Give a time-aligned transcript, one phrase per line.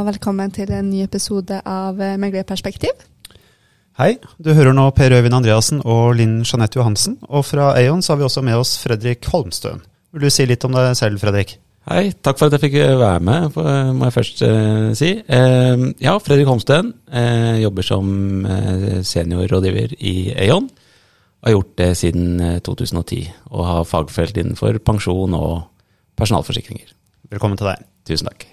[0.00, 3.02] og velkommen til en ny episode av Meglerperspektiv.
[4.00, 7.18] Hei, du hører nå Per Øyvind Andreassen og Linn Jeanette Johansen.
[7.28, 9.82] Og fra Aon så har vi også med oss Fredrik Holmstøen.
[10.14, 11.58] Vil du si litt om deg selv, Fredrik?
[11.90, 13.56] Hei, takk for at jeg fikk være med,
[13.96, 15.10] må jeg først eh, si.
[15.20, 16.94] Eh, ja, Fredrik Holmstøen.
[17.12, 18.46] Eh, jobber som
[19.04, 20.14] seniorrådgiver i
[20.46, 20.70] Aon.
[21.44, 25.60] Har gjort det siden 2010, og har fagfelt innenfor pensjon og
[26.20, 26.96] personalforsikringer.
[27.32, 27.84] Velkommen til deg.
[28.08, 28.48] Tusen takk.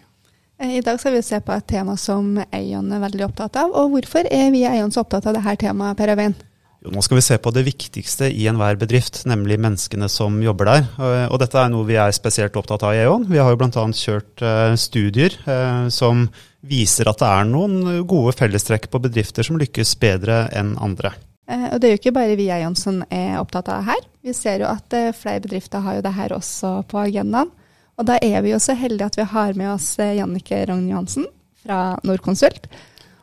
[0.57, 3.73] I dag skal vi se på et tema som Eion er veldig opptatt av.
[3.77, 6.39] Og hvorfor er vi i Eion så opptatt av dette temaet, Per Øyvind?
[6.81, 10.69] Jo, nå skal vi se på det viktigste i enhver bedrift, nemlig menneskene som jobber
[10.69, 10.89] der.
[11.29, 13.27] Og dette er noe vi er spesielt opptatt av i EON.
[13.29, 13.85] Vi har jo bl.a.
[13.97, 16.27] kjørt eh, studier eh, som
[16.67, 21.13] viser at det er noen gode fellestrekk på bedrifter som lykkes bedre enn andre.
[21.49, 23.93] Eh, og det er jo ikke bare vi i Eion som er opptatt av det
[23.93, 24.09] her.
[24.29, 27.53] Vi ser jo at flere bedrifter har jo det her også på agendaen.
[27.97, 31.25] Og da er vi jo så heldige at vi har med oss Jannike Rogn Johansen
[31.63, 32.69] fra Norconsult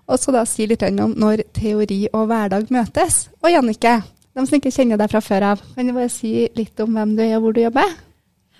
[0.04, 3.28] og så da si litt om når teori og hverdag møtes.
[3.40, 3.96] Og Jannike,
[4.34, 7.14] de som ikke kjenner deg fra før av, kan du bare si litt om hvem
[7.16, 7.94] du er og hvor du jobber?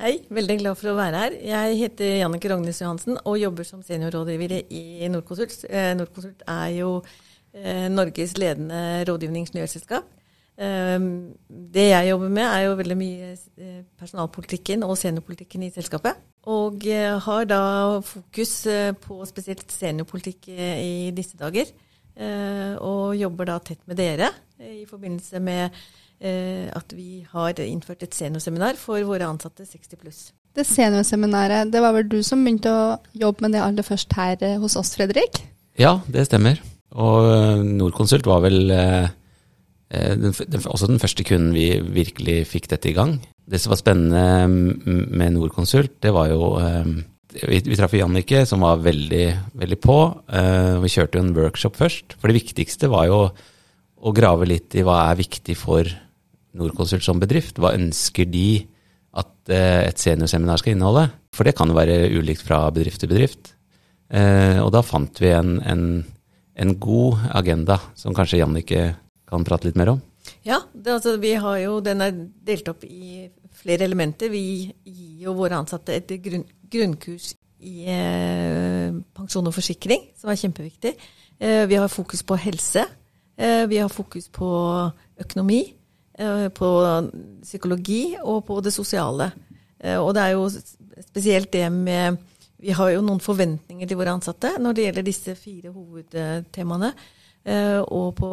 [0.00, 1.36] Hei, veldig glad for å være her.
[1.52, 5.68] Jeg heter Jannike Rognes Johansen og jobber som seniorrådgiver i Nordkonsult.
[5.68, 6.96] Eh, Nordkonsult er jo
[7.52, 10.08] eh, Norges ledende rådgivende ingeniørselskap.
[10.58, 11.08] Eh,
[11.74, 13.34] det jeg jobber med, er jo veldig mye
[13.98, 16.22] personalpolitikken og seniorpolitikken i selskapet.
[16.50, 17.62] Og eh, har da
[18.04, 21.72] fokus eh, på spesielt seniorpolitikk eh, i disse dager.
[22.14, 24.28] Og jobber da tett med dere
[24.62, 25.80] i forbindelse med
[26.22, 30.20] at vi har innført et seniorseminar for våre ansatte 60 pluss.
[30.54, 32.84] Det seniorseminaret, det var vel du som begynte å
[33.18, 35.42] jobbe med det aller først her hos oss, Fredrik?
[35.74, 36.62] Ja, det stemmer.
[36.94, 38.70] Og Norconsult var vel
[39.94, 40.34] eh, den,
[40.66, 43.18] også den første kunden vi virkelig fikk dette i gang.
[43.44, 44.22] Det som var spennende
[44.88, 46.94] med Norconsult, det var jo eh,
[47.34, 49.24] Vi, vi traff Jannicke, som var veldig,
[49.58, 49.96] veldig på.
[50.30, 52.14] Eh, vi kjørte jo en workshop først.
[52.20, 53.18] For det viktigste var jo
[54.04, 55.88] å grave litt i hva er viktig for
[56.54, 57.58] Norconsult som bedrift.
[57.58, 58.62] Hva ønsker de
[59.18, 61.08] at eh, et seniorseminar skal inneholde?
[61.34, 63.56] For det kan jo være ulikt fra bedrift til bedrift.
[64.14, 66.04] Og da fant vi en, en,
[66.54, 68.82] en god agenda, som kanskje Jannicke
[69.28, 70.02] kan prate litt mer om.
[70.44, 72.12] Ja, det, altså, vi har jo, den er
[72.46, 74.32] delt opp i flere elementer.
[74.32, 77.32] Vi gir jo våre ansatte et grunn, grunnkurs
[77.64, 80.94] i eh, pensjon og forsikring, som er kjempeviktig.
[81.38, 82.84] Eh, vi har fokus på helse.
[83.36, 84.48] Eh, vi har fokus på
[85.20, 85.62] økonomi,
[86.18, 86.68] eh, på
[87.42, 89.32] psykologi og på det sosiale.
[89.80, 90.48] Eh, og det er jo
[91.08, 92.18] spesielt det med
[92.64, 96.94] Vi har jo noen forventninger til våre ansatte når det gjelder disse fire hovedtemaene.
[97.44, 98.28] Eh, og på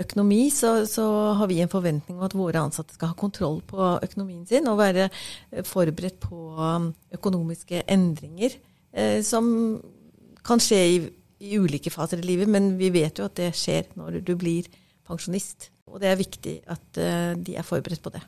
[0.00, 1.04] økonomi så, så,
[1.36, 4.78] har vi en forventning om at våre ansatte skal ha kontroll på økonomien sin og
[4.80, 8.56] være eh, forberedt på um, økonomiske endringer
[8.96, 9.44] eh, som
[10.42, 10.96] kan skje i,
[11.44, 14.70] i, ulike faser i livet, men vi vet jo at det skjer når du blir
[15.04, 15.68] pensjonist.
[15.92, 16.98] Og det er viktig at
[17.44, 18.22] de er forberedt på det.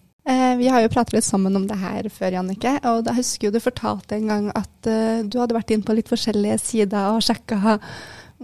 [0.61, 2.75] Vi har jo pratet litt sammen om det her før, Jannike.
[2.91, 4.89] Og da husker jo du fortalte en gang at
[5.31, 7.79] du hadde vært inn på litt forskjellige sider og sjekka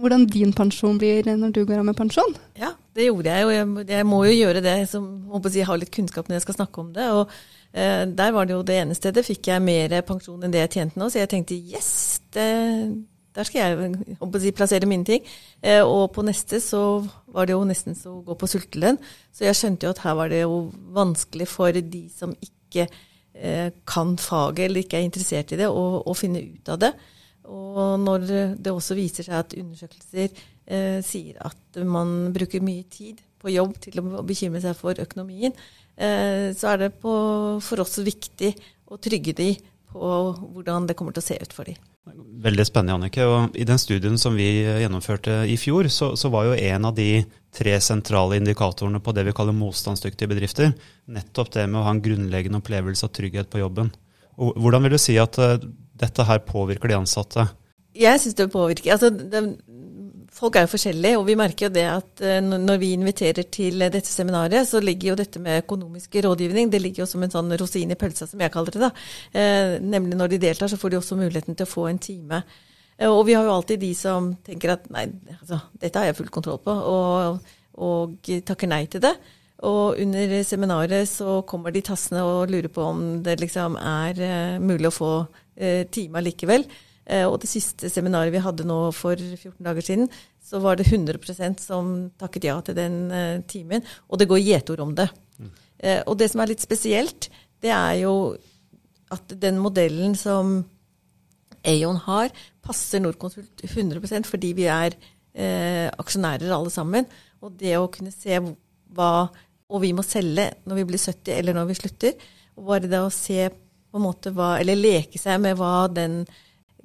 [0.01, 2.33] hvordan din pensjon blir når du går av med pensjon?
[2.59, 5.79] Ja, det gjorde jeg, og jeg, jeg må jo gjøre det som håper jeg har
[5.79, 7.07] litt kunnskap når jeg skal snakke om det.
[7.13, 7.31] og
[7.73, 10.73] eh, Der var det jo det ene stedet fikk jeg mer pensjon enn det jeg
[10.77, 11.93] tjente nå, så jeg tenkte yes,
[12.35, 12.47] det,
[13.37, 15.23] der skal jeg håper jeg, plassere mine ting.
[15.63, 16.83] Eh, og på neste så
[17.31, 18.99] var det jo nesten så å gå på sultelønn,
[19.31, 20.65] så jeg skjønte jo at her var det jo
[20.97, 22.89] vanskelig for de som ikke
[23.37, 26.95] eh, kan faget eller ikke er interessert i det, å finne ut av det.
[27.49, 28.27] Og når
[28.61, 33.77] det også viser seg at undersøkelser eh, sier at man bruker mye tid på jobb
[33.81, 35.55] til å bekymre seg for økonomien,
[35.97, 37.13] eh, så er det på,
[37.63, 38.53] for oss viktig
[38.91, 39.53] å trygge de
[39.91, 40.11] på
[40.53, 41.75] hvordan det kommer til å se ut for de.
[42.41, 43.25] Veldig spennende, Annike.
[43.29, 46.95] Og I den studien som vi gjennomførte i fjor, så, så var jo en av
[46.97, 50.71] de tre sentrale indikatorene på det vi kaller motstandsdyktige bedrifter,
[51.11, 53.91] nettopp det med å ha en grunnleggende opplevelse av trygghet på jobben.
[54.41, 55.59] Og hvordan vil du si at eh,
[56.01, 57.47] dette her påvirker de ansatte?
[57.97, 58.93] Jeg syns det påvirker.
[58.95, 59.41] Altså, det,
[60.31, 63.83] folk er jo forskjellige, og vi merker jo det at uh, når vi inviterer til
[63.83, 67.51] dette seminaret, så ligger jo dette med økonomisk rådgivning det ligger jo som en sånn
[67.59, 68.83] rosin i pølsa, som jeg kaller det.
[68.87, 68.91] da.
[69.33, 72.41] Eh, nemlig når de deltar, så får de også muligheten til å få en time.
[72.95, 75.09] Uh, og vi har jo alltid de som tenker at nei,
[75.41, 77.53] altså, dette har jeg full kontroll på, og,
[77.83, 79.15] og takker nei til det.
[79.67, 84.89] Og under seminaret så kommer de tassende og lurer på om det liksom er mulig
[84.89, 85.50] å få eh,
[85.93, 86.65] time likevel.
[87.05, 90.09] Eh, og det siste seminaret vi hadde nå for 14 dager siden,
[90.41, 93.85] så var det 100% som takket ja til den eh, timen.
[94.09, 95.07] Og det går gjetord om det.
[95.39, 95.51] Mm.
[95.79, 97.29] Eh, og det som er litt spesielt,
[97.61, 98.15] det er jo
[99.11, 100.61] at den modellen som
[101.67, 102.31] Aon har
[102.63, 107.09] passer Norconsult 100% fordi vi er eh, aksjonærer alle sammen.
[107.41, 108.37] Og det å kunne se
[108.91, 109.13] hva
[109.71, 112.23] Og vi må selge når vi blir 70 eller når vi slutter.
[112.59, 113.45] Og bare det å se
[113.91, 116.23] på en måte hva Eller leke seg med hva den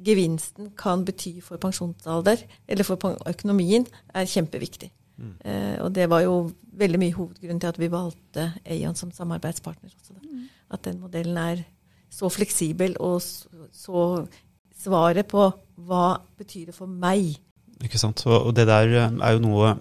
[0.06, 4.90] gevinsten kan bety for pensjonsalder, eller for økonomien, er kjempeviktig.
[5.16, 5.32] Mm.
[5.40, 6.34] Eh, og det var jo
[6.76, 9.94] veldig mye hovedgrunnen til at vi valgte Aon som samarbeidspartner.
[9.96, 10.42] Også, mm.
[10.76, 11.64] At den modellen er
[12.12, 14.04] så fleksibel, og så, så
[14.76, 15.48] svaret på
[15.86, 16.06] hva
[16.36, 17.38] betyr det for meg.
[17.84, 18.22] Ikke sant.
[18.28, 19.76] Og det der er jo noe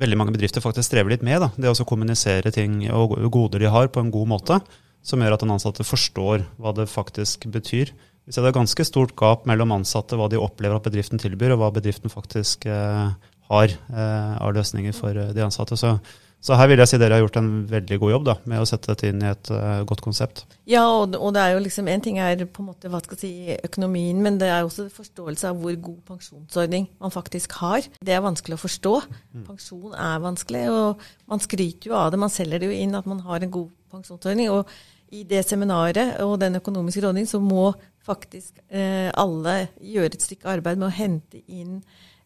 [0.00, 1.42] veldig mange bedrifter faktisk strever litt med.
[1.42, 1.50] Da.
[1.56, 4.60] Det å kommunisere ting og goder de har, på en god måte.
[5.06, 7.92] Som gjør at den ansatte forstår hva det faktisk betyr.
[8.26, 11.54] Vi ser det er ganske stort gap mellom ansatte, hva de opplever at bedriften tilbyr,
[11.54, 13.14] og hva bedriften faktisk eh,
[13.50, 15.78] har eh, av løsninger for eh, de ansatte.
[15.80, 15.96] Så,
[16.40, 18.68] så, her vil jeg si dere har gjort en veldig god jobb da, med å
[18.68, 20.46] sette dette inn i et uh, godt konsept.
[20.70, 23.18] Ja, og, og, det er jo liksom en ting er på en måte, hva skal
[23.18, 27.84] jeg si, økonomien, men det er også forståelse av hvor god pensjonsordning man faktisk har.
[28.00, 28.94] Det er vanskelig å forstå.
[29.34, 29.44] Mm.
[29.50, 32.22] Pensjon er vanskelig, og man skryter jo av det.
[32.24, 34.48] Man selger det jo inn at man har en god pensjonsordning.
[34.54, 34.64] og
[35.10, 37.72] i det seminaret og den økonomiske rådgivningen så må
[38.06, 41.80] faktisk eh, alle gjøre et stykke arbeid med å hente inn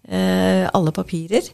[0.04, 1.48] eh, alle papirer.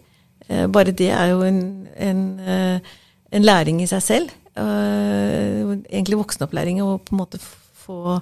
[0.50, 1.62] Eh, bare det er jo en,
[1.94, 2.94] en, eh,
[3.30, 4.34] en læring i seg selv.
[4.58, 8.18] Eh, egentlig voksenopplæring å på en måte få,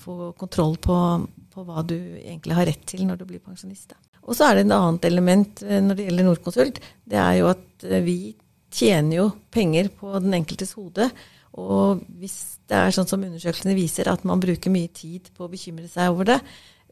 [0.00, 0.96] få kontroll på,
[1.50, 3.96] på, hva du egentlig har rett til når du blir pensjonist.
[4.24, 6.78] Og så er det en annet element når det gjelder Norconsult.
[7.04, 8.18] Det er jo at vi
[8.74, 11.10] tjener jo penger på den enkeltes hode.
[11.60, 12.38] Og hvis
[12.70, 16.14] det er sånn som undersøkelsene viser, at man bruker mye tid på å bekymre seg
[16.14, 16.38] over det,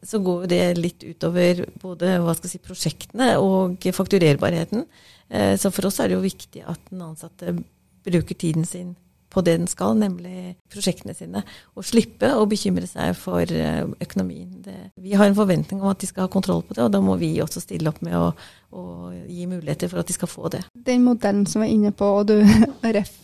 [0.05, 2.17] så går det litt utover både
[2.47, 4.85] si, prosjektene og fakturerbarheten.
[5.29, 7.55] Eh, så for oss er det jo viktig at den ansatte
[8.03, 8.93] bruker tiden sin
[9.33, 11.41] på det den skal, nemlig prosjektene sine.
[11.73, 14.49] Og slippe å bekymre seg for eh, økonomien.
[14.61, 17.01] Det, vi har en forventning om at de skal ha kontroll på det, og da
[17.03, 18.29] må vi også stille opp med å,
[18.77, 18.83] å
[19.25, 20.61] gi muligheter for at de skal få det.
[20.73, 22.37] Den modellen som var inne på, og du
[22.99, 23.15] ref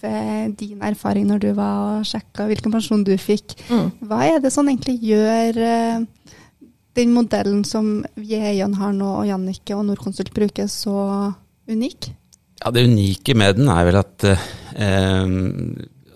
[0.60, 3.60] din erfaring når du var og sjekka hvilken pensjon du fikk.
[3.70, 3.92] Mm.
[4.10, 6.08] Hva er det som egentlig gjør eh,
[7.00, 11.32] den modellen som Eion har nå, og Jannicke og Norconsult bruker, så
[11.70, 12.12] unik?
[12.60, 15.30] Ja, Det unike med den er vel at eh,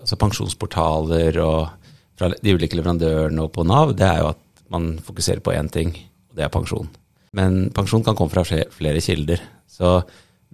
[0.02, 1.84] altså pensjonsportaler og
[2.14, 5.70] fra de ulike leverandørene og på Nav, det er jo at man fokuserer på én
[5.72, 5.94] ting,
[6.30, 6.90] og det er pensjon.
[7.34, 9.40] Men pensjon kan komme fra flere kilder.
[9.66, 9.96] Så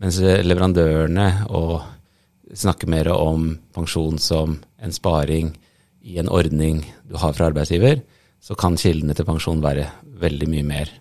[0.01, 1.27] mens leverandørene
[2.57, 5.53] snakker mer om pensjon som en sparing
[6.01, 8.01] i en ordning du har fra arbeidsgiver,
[8.41, 9.87] så kan kildene til pensjon være
[10.21, 10.93] veldig mye mer.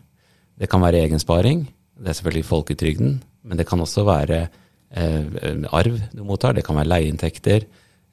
[0.60, 1.68] Det kan være egensparing,
[2.00, 3.14] det er selvfølgelig folketrygden,
[3.48, 4.42] men det kan også være
[4.92, 7.68] eh, arv du mottar, det kan være leieinntekter,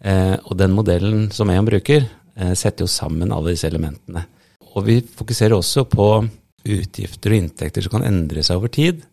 [0.05, 2.05] Eh, og den modellen som EON bruker,
[2.37, 4.27] eh, setter jo sammen alle disse elementene.
[4.75, 6.29] Og vi fokuserer også på
[6.67, 9.05] utgifter og inntekter som kan endre seg over tid.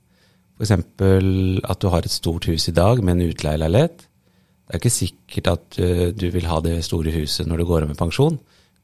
[0.58, 0.72] F.eks.
[0.72, 4.04] at du har et stort hus i dag med en utleieleilighet.
[4.04, 7.84] Det er ikke sikkert at uh, du vil ha det store huset når du går
[7.84, 8.38] av med pensjon.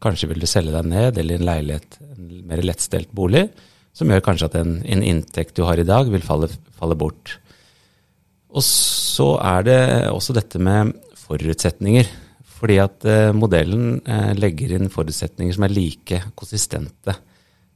[0.04, 3.50] Kanskje vil du selge deg ned, eller en leilighet, en mer lettstelt bolig,
[3.96, 6.48] som gjør kanskje at en, en inntekt du har i dag, vil falle,
[6.80, 7.36] falle bort.
[8.50, 9.80] Og så er det
[10.10, 12.10] også dette med forutsetninger.
[12.60, 17.16] Fordi at eh, modellen eh, legger inn forutsetninger som er like konsistente.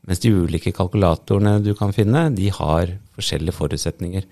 [0.04, 4.26] Mens de ulike kalkulatorene du kan finne, de har forskjellige forutsetninger.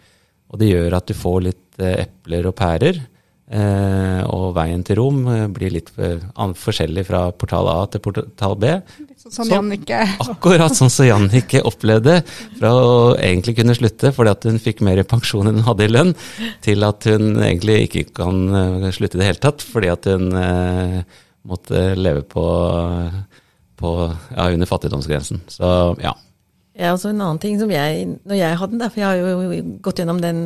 [0.51, 2.99] Og det gjør at du får litt eh, epler og pærer.
[3.51, 6.21] Eh, og veien til rom eh, blir litt eh,
[6.55, 8.69] forskjellig fra portal A til portal B.
[9.19, 9.97] Sånn som Jannicke.
[10.23, 12.21] Akkurat sånn som Jannicke opplevde.
[12.61, 15.91] Fra å egentlig kunne slutte fordi at hun fikk mer pensjon enn hun hadde i
[15.91, 16.15] lønn,
[16.63, 18.39] til at hun egentlig ikke kan
[18.95, 20.97] slutte i det hele tatt fordi at hun eh,
[21.51, 22.47] måtte leve på,
[23.83, 25.43] på ja, under fattigdomsgrensen.
[25.51, 26.15] Så ja.
[26.71, 29.63] Ja, altså En annen ting som jeg, når jeg hadde den, for jeg har jo
[29.83, 30.45] gått gjennom den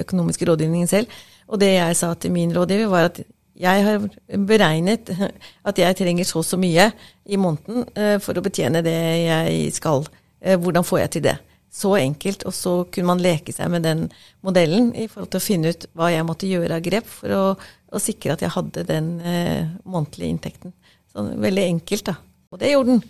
[0.00, 1.12] økonomiske rådgivningen selv,
[1.46, 3.20] og det jeg sa til min rådgiver, var at
[3.56, 4.06] jeg har
[4.48, 5.10] beregnet
[5.68, 6.90] at jeg trenger så og så mye
[7.24, 10.04] i måneden eh, for å betjene det jeg skal.
[10.40, 11.36] Eh, hvordan får jeg til det?
[11.76, 12.44] Så enkelt.
[12.48, 14.06] Og så kunne man leke seg med den
[14.46, 17.42] modellen i forhold til å finne ut hva jeg måtte gjøre av grep for å,
[17.56, 20.76] å sikre at jeg hadde den eh, månedlige inntekten.
[21.12, 22.18] Sånn veldig enkelt, da.
[22.52, 23.04] Og det gjorde den.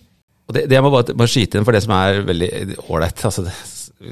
[0.46, 2.50] Og det, det jeg må bare, bare skyte inn for det som er veldig
[2.86, 3.24] ålreit.
[3.26, 3.48] Altså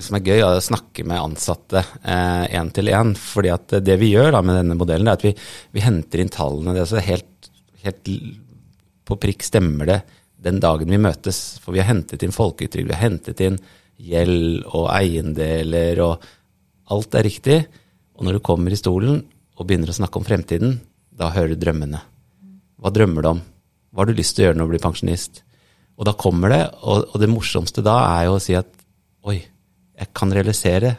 [0.00, 3.12] som er gøy, er å snakke med ansatte én til én.
[3.18, 5.34] fordi at det vi gjør da, med denne modellen, er at vi,
[5.72, 6.72] vi henter inn tallene.
[6.72, 7.50] Det er altså helt,
[7.84, 8.12] helt,
[9.04, 10.00] på prikk stemmer det
[10.44, 11.58] den dagen vi møtes.
[11.62, 13.60] For vi har hentet inn folketrygd, vi har hentet inn
[14.00, 17.60] gjeld og eiendeler, og alt er riktig.
[18.16, 19.22] Og når du kommer i stolen
[19.54, 20.78] og begynner å snakke om fremtiden,
[21.14, 22.00] da hører du drømmene.
[22.80, 23.42] Hva drømmer du om?
[23.94, 25.44] Hva har du lyst til å gjøre når du blir pensjonist?
[25.94, 28.70] Og da kommer det, og, og det morsomste da er jo å si at
[29.30, 29.38] oi,
[29.98, 30.96] jeg kan realisere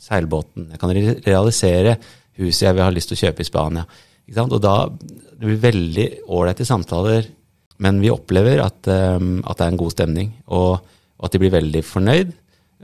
[0.00, 0.70] seilbåten.
[0.72, 0.92] Jeg kan
[1.26, 1.96] realisere
[2.36, 3.86] huset jeg vil ha lyst til å kjøpe i Spania.
[4.44, 7.26] Og da det blir veldig ålreite samtaler,
[7.82, 10.78] men vi opplever at, um, at, det er en god stemning, og,
[11.18, 12.32] og at de blir veldig fornøyd.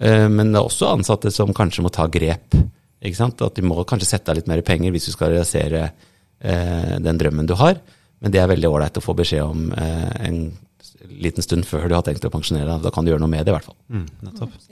[0.02, 2.58] Uh, men det er også ansatte som kanskje må ta grep.
[3.02, 7.18] At de må kanskje sette av litt mer penger hvis du skal realisere uh, den
[7.18, 7.80] drømmen du har.
[8.22, 10.44] Men det er veldig ålreit å få beskjed om uh, en
[11.08, 12.84] liten stund før du har tenkt å pensjonere deg.
[12.84, 13.78] Da kan du gjøre noe med det, i hvert fall.
[13.92, 14.06] Mm,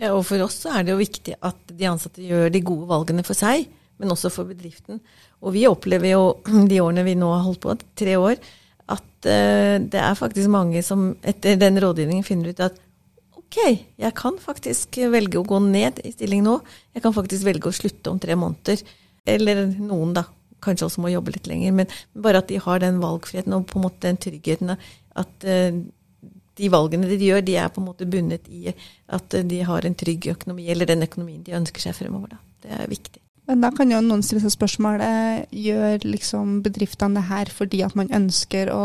[0.01, 3.25] ja, og for oss er det jo viktig at de ansatte gjør de gode valgene
[3.27, 3.67] for seg,
[4.01, 5.01] men også for bedriften.
[5.45, 6.25] Og vi opplever jo
[6.71, 8.41] de årene vi nå har holdt på, tre år,
[8.91, 12.81] at uh, det er faktisk mange som etter den rådgivningen finner ut at
[13.51, 13.61] ok,
[13.99, 16.61] jeg kan faktisk velge å gå ned i stilling nå.
[16.95, 18.83] Jeg kan faktisk velge å slutte om tre måneder.
[19.27, 20.25] Eller noen, da.
[20.63, 21.75] Kanskje også må jobbe litt lenger.
[21.75, 25.81] Men bare at de har den valgfriheten og på en måte den tryggheten at uh,
[26.61, 29.97] de valgene de gjør, de er på en måte bundet i at de har en
[29.99, 32.37] trygg økonomi, eller den økonomien de ønsker seg fremover.
[32.37, 32.41] Da.
[32.61, 33.23] Det er viktig.
[33.51, 38.13] Men da kan jo noen stille spørsmålet gjør liksom bedriftene det her fordi at man
[38.15, 38.85] ønsker å,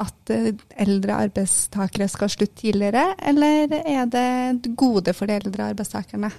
[0.00, 5.72] at eh, eldre arbeidstakere skal slutte tidligere, eller er det et gode for de eldre
[5.74, 6.32] arbeidstakerne?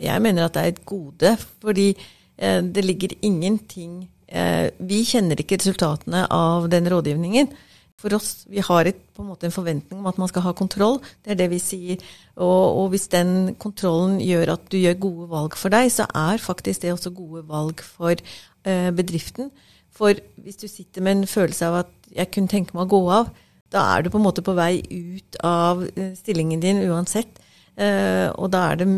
[0.00, 5.42] Jeg mener at det er et gode, fordi eh, det ligger ingenting eh, Vi kjenner
[5.42, 7.52] ikke resultatene av den rådgivningen
[8.00, 10.54] for oss, vi har et, på en måte en forventning om at man skal ha
[10.56, 10.98] kontroll.
[11.20, 12.04] Det er det vi sier.
[12.36, 16.40] Og, og, hvis den kontrollen gjør at du gjør gode valg for deg, så er
[16.40, 19.52] faktisk det også gode valg for eh, bedriften.
[19.92, 23.02] For hvis du sitter med en følelse av at jeg kunne tenke meg å gå
[23.20, 23.30] av,
[23.70, 27.40] da er du på en måte på vei ut av eh, stillingen din uansett.
[27.76, 28.88] Eh, og da er det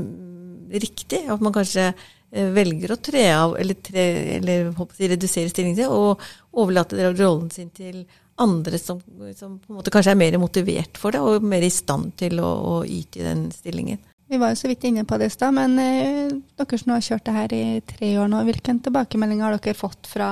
[0.83, 4.07] riktig at man kanskje eh, velger å tre av, eller, tre,
[4.39, 8.05] eller si, redusere stillingen sin, og overlate rollen sin til
[8.41, 9.01] andre som,
[9.37, 12.41] som, på en måte kanskje er mer motivert for det, og mer i stand til
[12.43, 14.01] å, å yte i den stillingen.
[14.33, 17.05] Vi var jo så vidt inne på det i stad, men eh, dere som har
[17.05, 20.31] kjørt det her i tre år nå, hvilken tilbakemelding har dere fått fra,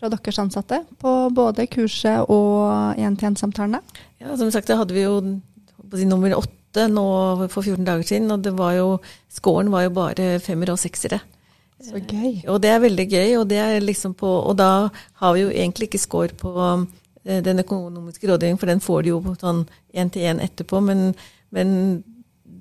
[0.00, 3.78] fra deres ansatte på både kurset og én-til-én-samtalene?
[4.18, 5.20] Ja, som sagt, det hadde vi jo
[5.92, 7.06] si, nummer åtte nå
[7.46, 8.88] for 14 dager siden, og det var jo,
[9.30, 11.22] scoren var jo bare femmer og seksere.
[11.78, 12.42] Så gøy.
[12.50, 13.52] Og det er veldig gøy, og,
[13.84, 14.88] liksom på, og da
[15.22, 16.50] har vi jo egentlig ikke score på
[17.24, 19.62] eh, den økonomiske rådgivningen, for den får de jo sånn
[19.94, 20.80] én til én etterpå.
[20.82, 21.12] Men,
[21.54, 22.02] men,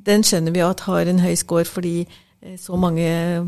[0.07, 3.07] den skjønner vi jo at har en høy score fordi eh, så mange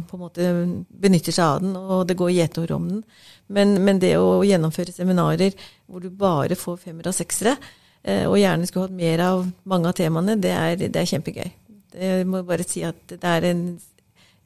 [0.09, 0.47] på en måte
[0.89, 3.03] benytter seg av den, og det går gjetord om den.
[3.47, 5.53] Men, men, det å gjennomføre seminarer
[5.85, 7.55] hvor du bare får femmer og seksere,
[8.01, 11.53] eh, og gjerne skulle hatt mer av mange av temaene, det er, det er kjempegøy.
[11.99, 13.63] Jeg må bare si at det er en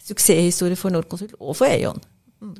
[0.04, 2.00] suksesshistorie for Norconsult og for Eion.
[2.44, 2.56] Mm.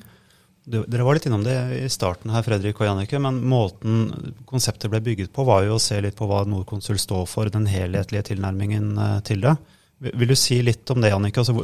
[0.88, 5.02] dere var litt innom det i starten her, Fredrik og Jannicke, men måten konseptet ble
[5.04, 8.94] bygget på, var jo å se litt på hva Norconsult står for, den helhetlige tilnærmingen
[8.96, 9.58] eh, til det.
[10.04, 11.44] Vil du si litt om det, Jannicke?
[11.44, 11.56] Altså,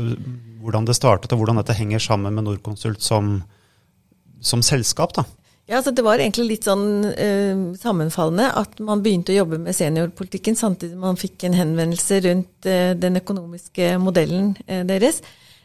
[0.59, 3.37] hvordan det startet, og hvordan dette henger sammen med Norconsult som,
[4.43, 5.15] som selskap?
[5.15, 5.25] da?
[5.69, 9.77] Ja, altså Det var egentlig litt sånn eh, sammenfallende at man begynte å jobbe med
[9.77, 15.21] seniorpolitikken samtidig som man fikk en henvendelse rundt eh, den økonomiske modellen eh, deres.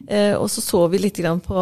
[0.09, 1.61] Eh, og så så vi litt på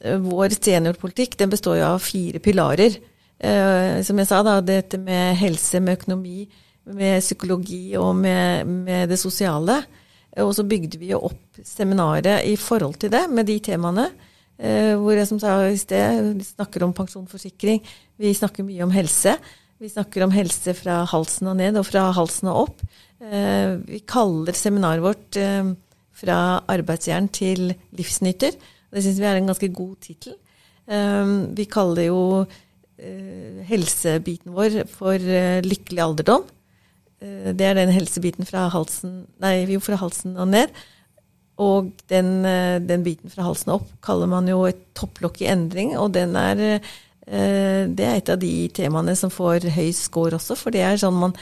[0.00, 1.36] eh, vår seniorpolitikk.
[1.38, 2.96] Den består jo av fire pilarer.
[3.38, 6.46] Eh, som jeg sa, da, dette med helse, med økonomi,
[6.96, 9.82] med psykologi og med, med det sosiale.
[10.42, 14.10] Og så bygde vi jo opp seminaret i forhold til det, med de temaene.
[14.56, 17.80] hvor jeg som sa i sted, snakker om pensjonsforsikring.
[18.16, 19.34] Vi snakker mye om helse.
[19.80, 22.84] Vi snakker om helse fra halsen og ned, og fra halsen og opp.
[23.88, 25.40] vi kaller seminaret vårt
[26.16, 26.38] fra
[26.72, 28.56] arbeidsjern til livsnyter.
[28.92, 30.36] Det syns vi er en ganske god tittel.
[30.86, 36.44] Um, vi kaller jo uh, helsebiten vår for uh, lykkelig alderdom.
[37.22, 40.84] Uh, det er den helsebiten fra halsen, nei, jo, fra halsen og ned.
[41.62, 42.44] Og den,
[42.84, 46.36] den, biten fra halsen og opp kaller man jo et topplokk i endring, og den
[46.36, 46.82] er
[47.26, 51.16] det er et av de temaene som får høy score også, for det er sånn
[51.18, 51.32] man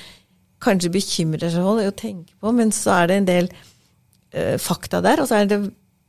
[0.64, 3.50] kanskje bekymrer seg for å tenke på, men så er det en del
[4.60, 5.22] fakta der.
[5.22, 5.60] Og så er det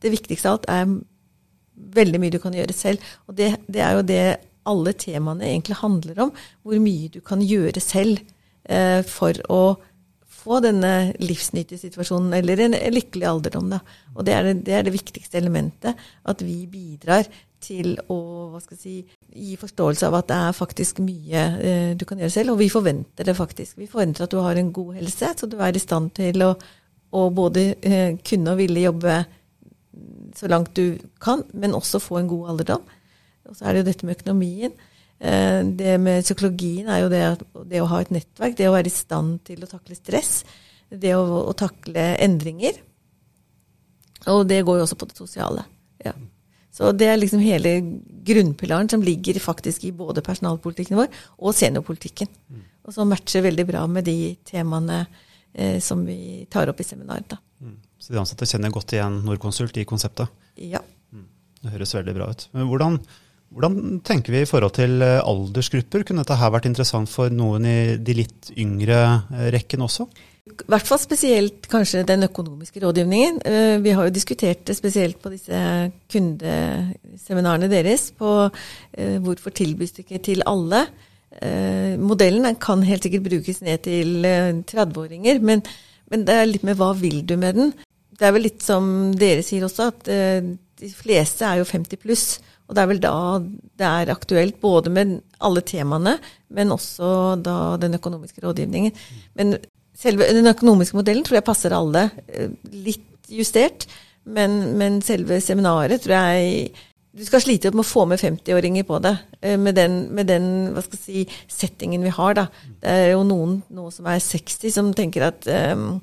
[0.04, 0.94] det viktigste av alt er
[1.96, 3.02] veldig mye du kan gjøre selv.
[3.28, 4.22] Og det, det, er jo det
[4.66, 6.32] alle temaene egentlig handler om.
[6.64, 8.22] Hvor mye du kan gjøre selv
[8.70, 9.62] uh, for å
[10.46, 13.72] få denne livsnyttige situasjonen, eller en lykkelig alderdom.
[13.72, 13.80] Da.
[14.14, 15.98] Og det er det, det er det, viktigste elementet.
[16.28, 17.26] At vi bidrar
[17.66, 18.18] til å
[18.52, 18.96] hva skal jeg si,
[19.34, 22.54] gi forståelse av at det er faktisk mye eh, du kan gjøre selv.
[22.54, 23.80] Og vi forventer det faktisk.
[23.80, 26.52] Vi forventer at du har en god helse, så du er i stand til å
[27.14, 29.20] og både eh, kunne og ville jobbe
[30.36, 32.84] så langt du kan, men også få en god alderdom.
[33.48, 34.74] Og så er det jo dette med økonomien.
[35.20, 37.22] Eh, det med psykologien er jo det,
[37.70, 40.42] det, å ha et nettverk, det å være i stand til å takle stress,
[40.90, 42.80] det å, å takle endringer.
[44.32, 45.64] Og det går jo også på det sosiale.
[46.04, 46.12] Ja.
[46.76, 47.78] Så det er liksom hele
[48.26, 51.08] grunnpilaren som ligger faktisk i både personalpolitikken vår
[51.38, 52.28] og seniorpolitikken.
[52.84, 55.06] Og som matcher veldig bra med de temaene
[55.80, 57.30] som vi tar opp i seminaret.
[57.30, 57.38] Da.
[57.64, 57.78] Mm.
[57.98, 60.32] Så de ansatte kjenner godt igjen Norconsult i konseptet?
[60.60, 60.82] Ja.
[61.12, 61.26] Mm.
[61.62, 62.46] Det høres veldig bra ut.
[62.56, 62.98] Men hvordan,
[63.54, 66.04] hvordan, tenker vi i forhold til eh, aldersgrupper?
[66.06, 69.00] Kunne dette her vært interessant for noen i de litt yngre
[69.32, 70.08] eh, rekken også?
[70.46, 73.40] I hvert fall spesielt kanskje den økonomiske rådgivningen.
[73.48, 75.58] Eh, vi har jo diskutert det spesielt på disse
[76.12, 78.38] kundeseminarene deres, på
[78.96, 80.86] hvorfor tilbys det ikke til alle.
[82.00, 85.62] Modellen kan helt sikkert brukes ned til 30-åringer, men,
[86.12, 87.74] men, det er litt med hva vil du med den.
[88.16, 88.86] Det er vel litt som
[89.18, 90.08] dere sier også, at
[90.80, 92.26] de fleste er jo 50 pluss.
[92.66, 93.14] Og det er vel da
[93.78, 96.16] det er aktuelt, både med alle temaene,
[96.56, 98.96] men også da den økonomiske rådgivningen.
[99.38, 99.56] Men
[99.96, 102.08] selve den økonomiske modellen tror jeg passer alle.
[102.26, 103.86] Eh, litt justert,
[104.26, 106.72] men, men selve seminaret tror jeg
[107.16, 110.48] du skal slite med å få med 50-åringer på det, eh, med den, med den
[110.92, 112.36] si, settingen vi har.
[112.36, 112.46] Da.
[112.82, 116.00] Det er jo noen nå som er 60, som tenker at um,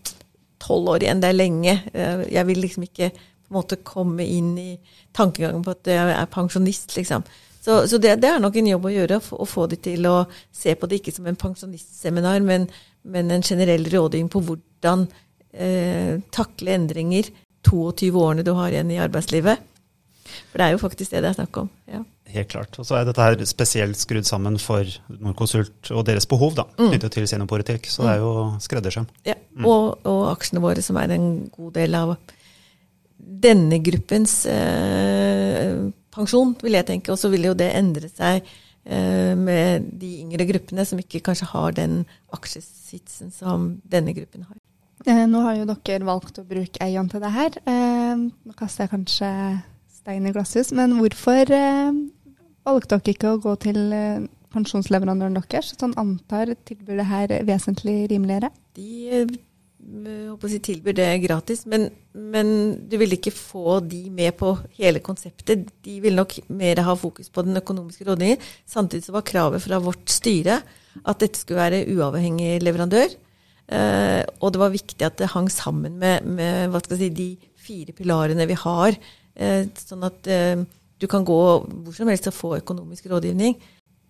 [0.73, 1.73] år igjen, det er lenge.
[2.31, 4.69] Jeg vil liksom ikke på en måte komme inn i
[5.13, 7.25] tankegangen på at jeg er pensjonist, liksom.
[7.63, 10.25] Så, så det, det, er nok en jobb å gjøre, å få de til å
[10.51, 12.65] se på det ikke som en pensjonistseminar, men,
[13.07, 15.05] men en generell rådgivning på hvordan
[15.55, 17.29] eh, takle endringer
[17.63, 19.63] 22 årene du har igjen i arbeidslivet.
[20.51, 21.71] For det er jo faktisk det det er snakk om.
[21.91, 22.03] ja.
[22.33, 22.77] Helt klart.
[22.79, 26.87] Og så er dette her spesielt skrudd sammen for Norconsult og deres behov da, mm.
[26.87, 27.89] knyttet til seniorpolitikk.
[27.91, 28.31] Så det er jo
[28.63, 29.05] skreddersøm.
[29.27, 29.67] Ja, mm.
[29.69, 32.15] og, og, aksjene våre, som er en god del av
[33.43, 35.83] denne gruppens eh,
[36.15, 37.13] pensjon, vil jeg tenke.
[37.13, 41.51] Og så vil jo det endre seg eh, med de yngre gruppene som ikke kanskje
[41.51, 42.01] har den
[42.33, 44.57] aksjesitsen som denne gruppen har.
[45.03, 47.61] Eh, nå har jo dere valgt å bruke Eion til det her.
[47.67, 49.29] Eh, nå kaster jeg kanskje
[50.03, 51.95] stein i glasshus, men hvorfor eh,
[52.67, 58.03] valgte dere ikke å gå til eh, pensjonsleverandøren deres, som antar tilbyr det her vesentlig
[58.11, 58.51] rimeligere?
[58.75, 59.15] De
[60.29, 62.51] håper å si, tilbyr det gratis, men, men,
[62.89, 65.65] du vil ikke få de med på hele konseptet.
[65.83, 68.43] De vil nok mer ha fokus på den økonomiske rådgivningen.
[68.69, 70.61] Samtidig så var kravet fra vårt styre
[71.03, 73.15] at dette skulle være uavhengig leverandør.
[73.73, 77.29] Eh, og det var viktig at det hang sammen med, med jeg si, de
[77.63, 78.99] fire pilarene vi har.
[79.33, 80.61] Eh, sånn at eh,
[81.01, 83.57] du kan gå hvor som helst og få økonomisk rådgivning.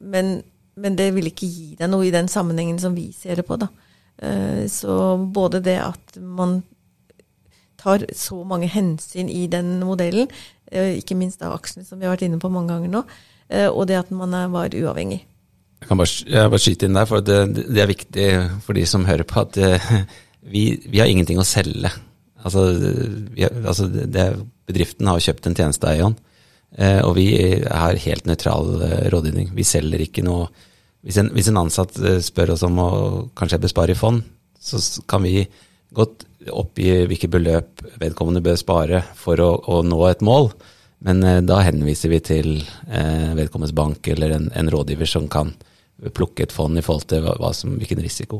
[0.03, 0.35] Men,
[0.75, 3.57] men det vil ikke gi deg noe i den sammenhengen som vi ser det på.
[3.61, 3.69] da.
[4.19, 6.61] Eh, så både det at man
[7.79, 10.29] tar så mange hensyn i den modellen,
[10.73, 13.01] ikke minst av aksjene som vi har vært inne på mange ganger nå,
[13.75, 15.19] og det at man var uavhengig.
[15.83, 18.29] Jeg kan bare, jeg bare skyte inn der, for det, det, er viktig
[18.63, 19.59] for de som hører på, at
[20.53, 21.91] vi, vi har ingenting å selge.
[22.39, 22.63] Altså,
[23.35, 24.29] vi, altså det,
[24.69, 26.15] bedriften har kjøpt en tjeneste av Eion,
[27.05, 27.27] og vi
[27.61, 28.69] har helt nøytral
[29.13, 29.51] rådgivning.
[29.53, 30.47] Vi selger ikke noe
[31.03, 32.89] hvis en, hvis en, ansatt eh, spør oss om å
[33.37, 34.23] kanskje bespare i fond,
[34.63, 35.43] så kan vi
[35.93, 40.53] godt oppgi hvilke beløp vedkommende bør spare for å, å nå et mål.
[41.03, 42.49] Men eh, da henviser vi til
[42.87, 45.51] eh, vedkommendes bank eller en, en, rådgiver som kan
[46.15, 48.39] plukke et fond i forhold til hva, hva som, hvilken risiko.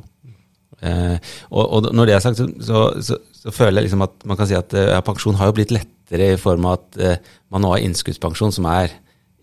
[0.84, 1.16] Eh,
[1.52, 4.50] og, og, når det er sagt, så, så, så, føler jeg liksom at man kan
[4.50, 7.64] si at ja, eh, pensjon har jo blitt lettere i form av at eh, man
[7.64, 8.92] nå har innskuddspensjon, som er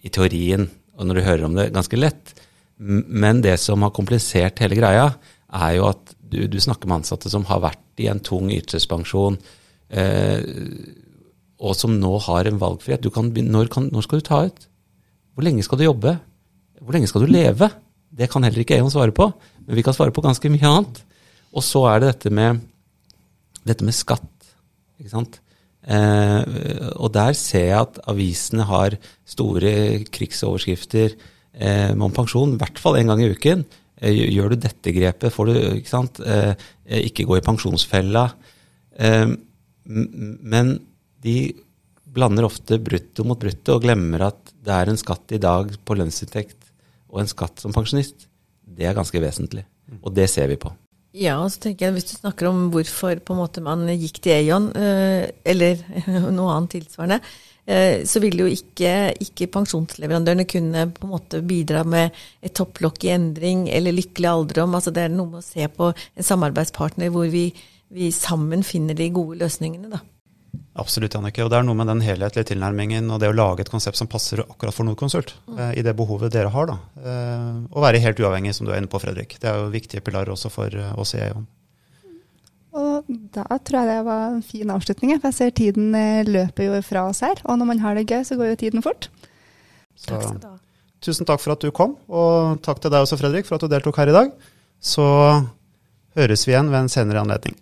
[0.05, 2.35] i teorien, og når du hører om det, ganske lett.
[2.81, 5.11] Men det som har komplisert hele greia,
[5.51, 9.39] er jo at du, du snakker med ansatte som har vært i en tung ytelsespensjon,
[9.91, 10.41] eh,
[11.61, 13.09] og som nå har en valgfrihet.
[13.13, 14.67] Kan, når, kan, når, skal du ta ut?
[15.35, 16.17] Hvor lenge skal du jobbe?
[16.81, 17.69] Hvor lenge skal du leve?
[18.11, 19.29] Det kan heller ikke Eon svare på,
[19.67, 21.03] men vi kan svare på ganske mye annet.
[21.51, 22.61] Og så er det dette med,
[23.67, 24.53] dette med skatt.
[25.01, 25.41] ikke sant?
[25.81, 26.43] Eh,
[27.01, 28.97] og der ser jeg at avisene har
[29.29, 29.73] store
[30.13, 31.15] krigsoverskrifter
[31.57, 33.65] eh, om pensjon, i hvert fall en gang i uken.
[34.01, 36.55] Eh, gjør du dette grepet, får du ikke sant, eh,
[37.11, 38.29] ikke gå i pensjonsfella.
[39.01, 39.33] Eh,
[39.85, 40.77] men
[41.25, 41.37] de
[42.11, 45.97] blander ofte brutto mot brutto og glemmer at det er en skatt i dag på
[45.97, 46.71] lønnsinntekt
[47.11, 48.27] og en skatt som pensjonist.
[48.63, 49.65] Det er ganske vesentlig,
[50.01, 50.73] og det ser vi på.
[51.11, 54.37] Ja, så tenker jeg Hvis du snakker om hvorfor på en måte man gikk til
[54.37, 55.81] Aeon, eh, eller
[56.37, 57.19] noe annet tilsvarende,
[57.71, 63.05] Eh, så vil jo ikke, ikke, pensjonsleverandørene kunne på en måte bidra med et topplokk
[63.07, 64.75] i endring eller lykkelig alderdom.
[64.79, 67.51] Altså det er noe med å se på en samarbeidspartner hvor vi,
[67.95, 69.93] vi sammen finner de gode løsningene.
[69.93, 70.03] Da.
[70.81, 71.43] Absolutt, Jannicke.
[71.45, 74.09] Og det er noe med den helhetlige tilnærmingen og det å lage et konsept som
[74.09, 76.67] passer akkurat for Nordkonsult, eh, i det behovet dere har.
[76.71, 76.77] da.
[77.03, 79.37] Eh, og være helt uavhengig, som du er inne på, Fredrik.
[79.43, 81.47] Det er jo viktige pilarer også for eh, oss i EON.
[82.73, 86.69] Og da tror jeg det var en fin avslutning, for jeg ser tiden eh, løper
[86.69, 87.41] jo fra oss her.
[87.45, 89.09] Og når man har det gøy, så går jo tiden fort.
[89.99, 90.57] Så Takk skal du ha.
[91.03, 93.69] tusen takk for at du kom, og takk til deg også, Fredrik, for at du
[93.75, 94.31] deltok her i dag.
[94.81, 95.03] Så
[96.17, 97.59] høres vi igjen ved en senere anledning.